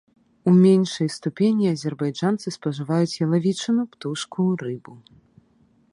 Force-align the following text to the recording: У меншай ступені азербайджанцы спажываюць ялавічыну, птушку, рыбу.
У 0.43 0.53
меншай 0.61 1.09
ступені 1.15 1.65
азербайджанцы 1.73 2.47
спажываюць 2.57 3.19
ялавічыну, 3.27 3.87
птушку, 3.95 4.51
рыбу. 4.67 4.93